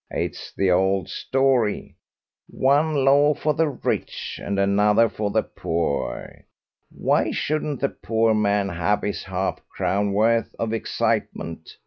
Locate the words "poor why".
5.43-7.29